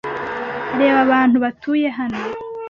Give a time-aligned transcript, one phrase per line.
[0.79, 2.19] Reba abantu batuye hano